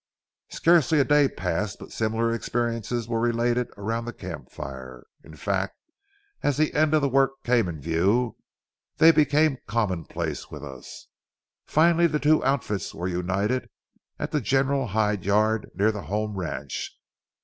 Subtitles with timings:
[0.49, 5.05] Scarcely a day passed but similar experiences were related around the camp fire.
[5.23, 5.77] In fact,
[6.41, 8.35] as the end of the work came in view,
[8.97, 11.07] they became commonplace with us.
[11.67, 13.69] Finally the two outfits were united
[14.17, 16.97] at the general hide yard near the home ranch.